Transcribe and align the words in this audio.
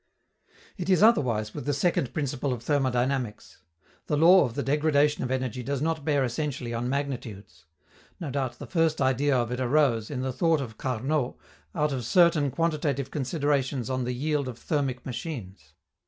It 0.77 0.89
is 0.89 1.03
otherwise 1.03 1.53
with 1.53 1.67
the 1.67 1.75
second 1.75 2.11
principle 2.11 2.53
of 2.53 2.63
thermodynamics. 2.63 3.59
The 4.07 4.17
law 4.17 4.45
of 4.45 4.55
the 4.55 4.63
degradation 4.63 5.23
of 5.23 5.29
energy 5.29 5.61
does 5.61 5.79
not 5.79 6.03
bear 6.03 6.23
essentially 6.23 6.73
on 6.73 6.89
magnitudes. 6.89 7.65
No 8.19 8.31
doubt 8.31 8.57
the 8.57 8.65
first 8.65 8.99
idea 8.99 9.37
of 9.37 9.51
it 9.51 9.59
arose, 9.59 10.09
in 10.09 10.21
the 10.23 10.33
thought 10.33 10.59
of 10.59 10.79
Carnot, 10.79 11.35
out 11.75 11.91
of 11.91 12.03
certain 12.03 12.49
quantitative 12.49 13.11
considerations 13.11 13.91
on 13.91 14.03
the 14.03 14.13
yield 14.15 14.47
of 14.47 14.57
thermic 14.57 15.05
machines. 15.05 15.73